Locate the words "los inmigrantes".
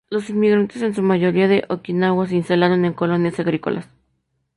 0.09-0.81